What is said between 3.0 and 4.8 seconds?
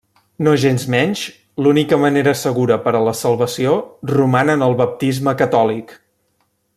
la salvació roman en el